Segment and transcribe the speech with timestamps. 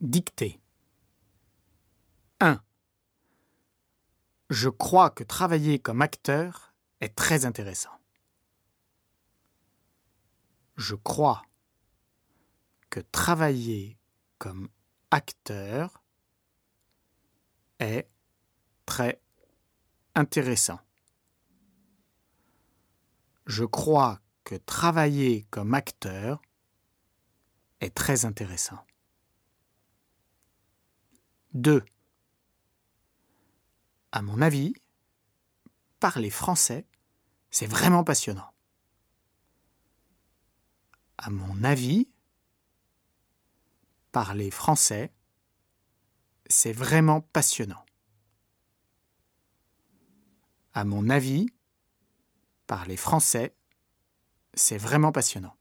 [0.00, 0.60] Dictée.
[2.38, 2.62] 1.
[4.48, 7.90] Je crois que travailler comme acteur est très intéressant.
[10.76, 11.42] Je crois
[12.90, 13.98] que travailler
[14.38, 14.68] comme
[15.10, 16.04] acteur
[17.80, 18.08] est
[18.86, 19.20] très
[20.14, 20.78] intéressant.
[23.46, 26.40] Je crois que travailler comme acteur
[27.80, 28.78] est très intéressant.
[31.58, 31.84] 2.
[34.12, 34.74] À mon avis,
[35.98, 36.86] parler français,
[37.50, 38.52] c'est vraiment passionnant.
[41.18, 42.08] À mon avis,
[44.12, 45.12] parler français,
[46.46, 47.84] c'est vraiment passionnant.
[50.74, 51.48] À mon avis,
[52.68, 53.52] parler français,
[54.54, 55.56] c'est vraiment passionnant.